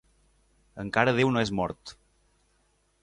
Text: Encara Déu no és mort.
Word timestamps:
Encara 0.83 1.13
Déu 1.19 1.33
no 1.35 1.43
és 1.43 1.53
mort. 1.59 1.93